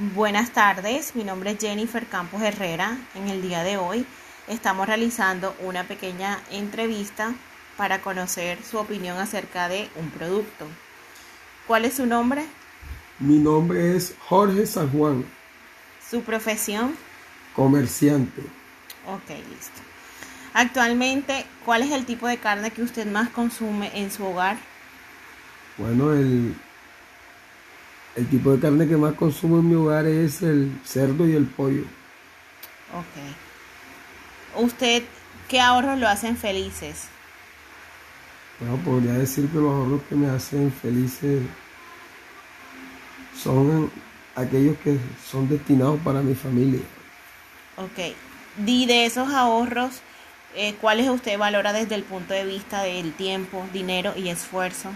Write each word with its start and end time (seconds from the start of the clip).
Buenas 0.00 0.52
tardes, 0.52 1.14
mi 1.14 1.24
nombre 1.24 1.50
es 1.50 1.58
Jennifer 1.60 2.06
Campos 2.06 2.40
Herrera. 2.40 2.96
En 3.14 3.28
el 3.28 3.42
día 3.42 3.62
de 3.62 3.76
hoy 3.76 4.06
estamos 4.48 4.86
realizando 4.86 5.54
una 5.60 5.84
pequeña 5.84 6.38
entrevista 6.50 7.34
para 7.76 8.00
conocer 8.00 8.62
su 8.62 8.78
opinión 8.78 9.18
acerca 9.18 9.68
de 9.68 9.90
un 9.96 10.08
producto. 10.08 10.64
¿Cuál 11.66 11.84
es 11.84 11.96
su 11.96 12.06
nombre? 12.06 12.46
Mi 13.18 13.36
nombre 13.38 13.94
es 13.94 14.14
Jorge 14.26 14.64
San 14.64 14.90
Juan, 14.90 15.22
¿Su 16.10 16.22
profesión? 16.22 16.96
comerciante. 17.54 18.40
Ok, 19.06 19.28
listo. 19.28 19.82
Actualmente, 20.54 21.44
¿cuál 21.66 21.82
es 21.82 21.90
el 21.92 22.06
tipo 22.06 22.26
de 22.26 22.38
carne 22.38 22.70
que 22.70 22.82
usted 22.82 23.06
más 23.06 23.28
consume 23.28 23.90
en 23.94 24.10
su 24.10 24.24
hogar? 24.24 24.56
Bueno, 25.76 26.14
el, 26.14 26.54
el 28.16 28.28
tipo 28.28 28.52
de 28.52 28.60
carne 28.60 28.88
que 28.88 28.96
más 28.96 29.14
consumo 29.14 29.58
en 29.58 29.68
mi 29.68 29.74
hogar 29.74 30.06
es 30.06 30.42
el 30.42 30.72
cerdo 30.84 31.26
y 31.26 31.34
el 31.34 31.46
pollo. 31.46 31.84
Ok. 32.92 34.62
¿Usted 34.62 35.04
qué 35.48 35.60
ahorros 35.60 35.98
lo 35.98 36.08
hacen 36.08 36.36
felices? 36.36 37.08
Bueno, 38.58 38.76
podría 38.84 39.14
decir 39.14 39.48
que 39.48 39.58
los 39.58 39.72
ahorros 39.72 40.02
que 40.08 40.14
me 40.16 40.28
hacen 40.28 40.72
felices 40.72 41.42
son 43.36 43.90
aquellos 44.34 44.76
que 44.78 44.98
son 45.24 45.48
destinados 45.48 45.98
para 46.00 46.20
mi 46.20 46.34
familia. 46.34 46.82
Ok. 47.76 48.14
Y 48.66 48.86
de 48.86 49.06
esos 49.06 49.32
ahorros, 49.32 50.02
eh, 50.54 50.74
¿cuáles 50.80 51.08
usted 51.08 51.38
valora 51.38 51.72
desde 51.72 51.94
el 51.94 52.02
punto 52.02 52.34
de 52.34 52.44
vista 52.44 52.82
del 52.82 53.12
tiempo, 53.12 53.64
dinero 53.72 54.12
y 54.16 54.28
esfuerzo? 54.28 54.90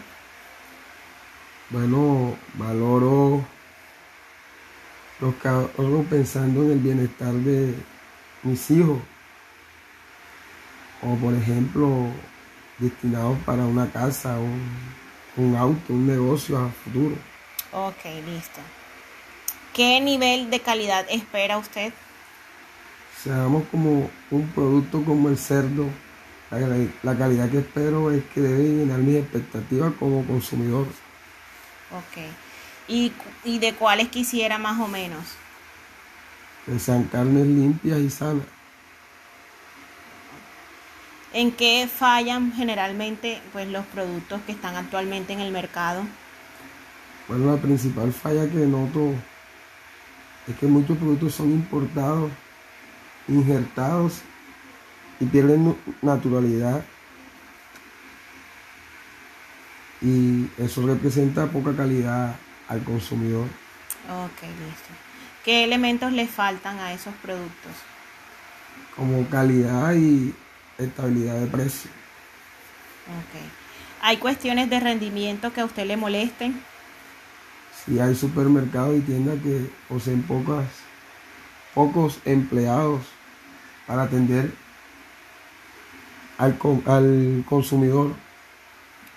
Bueno, 1.74 2.36
valoro 2.54 3.44
los 5.18 5.34
que 5.34 5.48
ahorro 5.48 6.04
pensando 6.08 6.62
en 6.62 6.70
el 6.70 6.78
bienestar 6.78 7.32
de 7.32 7.74
mis 8.44 8.70
hijos. 8.70 9.00
O 11.02 11.16
por 11.16 11.34
ejemplo, 11.34 12.06
destinados 12.78 13.36
para 13.40 13.64
una 13.64 13.90
casa, 13.90 14.38
un, 14.38 14.62
un 15.36 15.56
auto, 15.56 15.94
un 15.94 16.06
negocio 16.06 16.58
a 16.58 16.68
futuro. 16.68 17.16
Ok, 17.72 18.04
listo. 18.24 18.60
¿Qué 19.72 20.00
nivel 20.00 20.50
de 20.50 20.60
calidad 20.60 21.04
espera 21.10 21.58
usted? 21.58 21.92
Seamos 23.20 23.64
como 23.72 24.08
un 24.30 24.46
producto 24.54 25.02
como 25.02 25.28
el 25.28 25.36
cerdo. 25.36 25.88
La, 26.52 26.60
la 27.02 27.18
calidad 27.18 27.50
que 27.50 27.58
espero 27.58 28.12
es 28.12 28.22
que 28.32 28.42
debe 28.42 28.62
llenar 28.62 29.00
mis 29.00 29.16
expectativas 29.16 29.92
como 29.98 30.24
consumidor. 30.24 30.86
Ok. 31.98 32.24
¿Y, 32.88 33.12
y 33.44 33.58
de 33.58 33.74
cuáles 33.74 34.08
quisiera 34.08 34.58
más 34.58 34.80
o 34.80 34.88
menos? 34.88 35.24
Sean 36.78 37.04
carnes 37.04 37.46
limpias 37.46 37.98
y 37.98 38.10
sanas. 38.10 38.44
¿En 41.32 41.50
qué 41.50 41.88
fallan 41.88 42.52
generalmente 42.52 43.40
pues, 43.52 43.68
los 43.68 43.84
productos 43.86 44.40
que 44.46 44.52
están 44.52 44.76
actualmente 44.76 45.32
en 45.32 45.40
el 45.40 45.50
mercado? 45.50 46.02
Bueno, 47.26 47.52
la 47.52 47.60
principal 47.60 48.12
falla 48.12 48.48
que 48.48 48.66
noto 48.66 49.14
es 50.46 50.56
que 50.56 50.66
muchos 50.66 50.96
productos 50.96 51.34
son 51.34 51.50
importados, 51.50 52.30
injertados 53.26 54.20
y 55.18 55.24
pierden 55.26 55.76
naturalidad. 56.02 56.84
Y 60.04 60.48
eso 60.58 60.86
representa 60.86 61.46
poca 61.46 61.74
calidad 61.74 62.36
al 62.68 62.84
consumidor. 62.84 63.46
Ok, 64.08 64.42
listo. 64.42 64.90
¿Qué 65.44 65.64
elementos 65.64 66.12
le 66.12 66.26
faltan 66.26 66.78
a 66.78 66.92
esos 66.92 67.14
productos? 67.22 67.72
como 68.96 69.28
calidad 69.28 69.94
y 69.94 70.34
estabilidad 70.78 71.40
de 71.40 71.46
precio. 71.46 71.90
Ok. 73.08 73.40
¿Hay 74.02 74.16
cuestiones 74.18 74.70
de 74.70 74.80
rendimiento 74.80 75.52
que 75.52 75.60
a 75.60 75.64
usted 75.64 75.86
le 75.86 75.96
molesten? 75.96 76.60
Si 77.84 77.98
hay 77.98 78.14
supermercados 78.14 78.96
y 78.96 79.00
tiendas 79.00 79.38
que 79.42 79.68
poseen 79.88 80.22
pocas, 80.22 80.66
pocos 81.74 82.18
empleados 82.24 83.02
para 83.86 84.04
atender 84.04 84.52
al, 86.38 86.58
al 86.86 87.44
consumidor. 87.46 88.10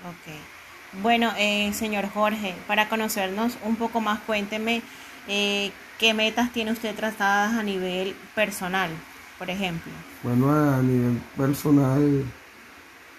Ok. 0.04 0.57
Bueno, 0.94 1.32
eh, 1.38 1.72
señor 1.74 2.10
Jorge, 2.10 2.56
para 2.68 2.90
conocernos 2.90 3.58
un 3.64 3.76
poco 3.76 4.02
más, 4.02 4.20
cuénteme 4.22 4.82
eh, 5.28 5.72
qué 6.00 6.14
metas 6.14 6.52
tiene 6.52 6.72
usted 6.72 6.96
trazadas 6.96 7.54
a 7.54 7.64
nivel 7.64 8.16
personal, 8.36 8.90
por 9.38 9.50
ejemplo. 9.50 9.92
Bueno, 10.24 10.52
a 10.52 10.82
nivel 10.82 11.22
personal, 11.36 12.24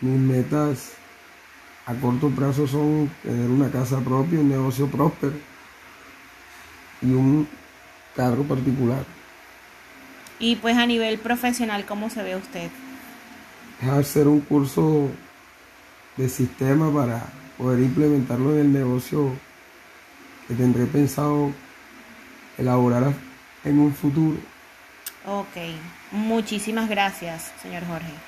mis 0.00 0.18
metas 0.18 0.92
a 1.86 1.94
corto 1.94 2.28
plazo 2.30 2.66
son 2.66 3.10
tener 3.22 3.48
una 3.48 3.70
casa 3.70 4.00
propia, 4.00 4.40
un 4.40 4.48
negocio 4.48 4.86
próspero 4.88 5.34
y 7.00 7.06
un 7.06 7.48
carro 8.14 8.42
particular. 8.42 9.04
Y 10.38 10.56
pues 10.56 10.76
a 10.76 10.86
nivel 10.86 11.18
profesional, 11.18 11.84
¿cómo 11.86 12.10
se 12.10 12.22
ve 12.22 12.36
usted? 12.36 12.70
es 13.80 13.88
hacer 13.88 14.26
un 14.26 14.40
curso 14.40 15.08
de 16.16 16.28
sistema 16.28 16.92
para 16.92 17.22
poder 17.58 17.80
implementarlo 17.80 18.54
en 18.54 18.60
el 18.60 18.72
negocio 18.72 19.32
que 20.46 20.54
tendré 20.54 20.86
pensado 20.86 21.52
elaborar 22.56 23.12
en 23.64 23.78
un 23.78 23.92
futuro. 23.92 24.38
Ok. 25.26 25.56
Muchísimas 26.12 26.88
gracias, 26.88 27.52
señor 27.60 27.84
Jorge. 27.86 28.27